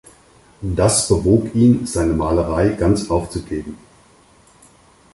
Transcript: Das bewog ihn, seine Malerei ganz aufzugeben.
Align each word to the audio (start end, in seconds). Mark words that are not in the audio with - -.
Das 0.63 1.07
bewog 1.09 1.53
ihn, 1.53 1.85
seine 1.85 2.13
Malerei 2.13 2.69
ganz 2.69 3.11
aufzugeben. 3.11 3.77